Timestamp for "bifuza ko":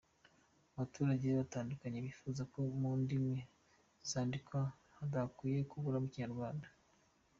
2.05-2.59